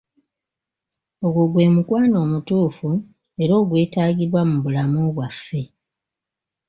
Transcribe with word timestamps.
Ogwo 1.25 1.43
gwe 1.51 1.65
mukwano 1.75 2.15
omutuufu 2.25 2.89
era 3.43 3.53
ogwetaagibwa 3.61 4.41
mu 4.49 4.57
bulamu 4.63 4.99
bwaffe. 5.15 5.61